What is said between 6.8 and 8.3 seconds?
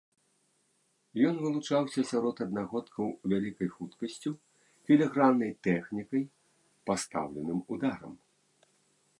пастаўленым ударам.